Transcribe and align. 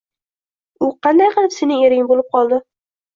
U 0.87 0.87
qanday 1.07 1.29
qilib 1.35 1.53
sening 1.57 1.83
ering 1.89 2.09
bo`lib 2.13 2.33
qoldi 2.37 2.59